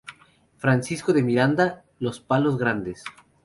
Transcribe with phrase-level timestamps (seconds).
[0.57, 3.03] Francisco de Miranda, Los Palos Grandes.